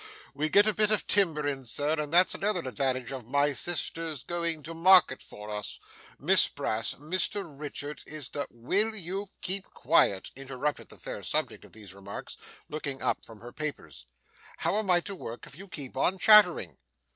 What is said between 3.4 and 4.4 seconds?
sister's